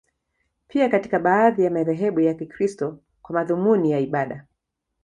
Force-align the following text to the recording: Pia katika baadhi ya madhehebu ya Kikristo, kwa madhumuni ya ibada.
Pia 0.67 0.89
katika 0.89 1.19
baadhi 1.19 1.63
ya 1.63 1.71
madhehebu 1.71 2.19
ya 2.19 2.33
Kikristo, 2.33 2.99
kwa 3.21 3.33
madhumuni 3.35 3.91
ya 3.91 3.99
ibada. 3.99 4.47